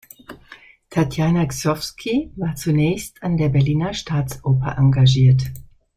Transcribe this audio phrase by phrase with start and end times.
[0.89, 5.51] Tatjana Gsovsky war zunächst an der Berliner Staatsoper engagiert.